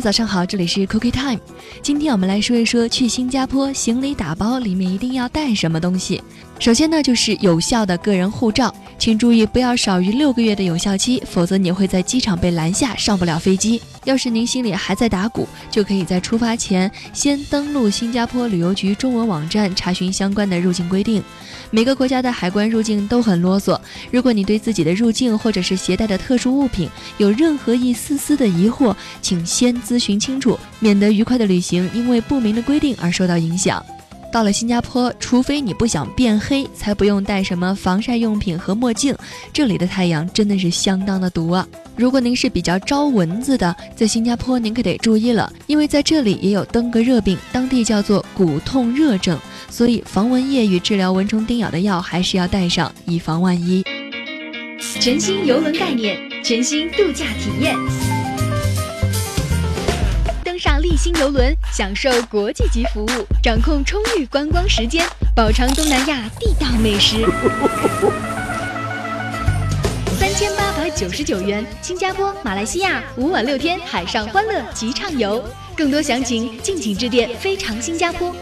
[0.00, 1.40] 早上好，这里是 Cookie Time。
[1.80, 6.22] 今天我们来说一说去新加坡行李打包里面一定要带什么东西。
[6.58, 13.80] 首先呢，就是有效的个人护照，请注意不要少于六个月的有效期，否则你会在机场被拦下，上不了飞机。
[14.04, 21.22] 要是您心里还在打鼓，就可以在出发前先登录新加坡旅游局中文网站查询相关的入境规定。
[21.70, 23.78] 每个国家的海关入境都很啰嗦，
[24.10, 33.84] 如果你对自己的入境或者是携带的特殊物品有任何一丝丝的疑惑，请先咨询清楚，免得愉快的旅行因为不明的规定而受到影响。
[34.32, 39.14] 到了新加坡，除非你不想变黑，才不用带什么防晒用品和墨镜。
[39.52, 41.66] 这里的太阳真的是相当的毒啊！
[41.96, 49.38] 如果您是比较招蚊子的，在新加坡您可得注意了，因为在这里也有登革热病，当地叫做骨痛热症，
[49.70, 53.82] 所以防蚊液与治疗蚊虫叮咬的药还是要带上，以防万一。
[55.00, 57.74] 全新游轮概念，全新度假体验。
[60.58, 67.24] 上立新游轮，享受国际级服务，掌控充裕观光时间，饱尝东南亚地道美食。
[70.18, 75.42] 三千八百九十九元，新加坡、马来西亚五晚六天海上欢乐及畅游。
[75.76, 78.34] 更多详情，敬请致电非常新加坡。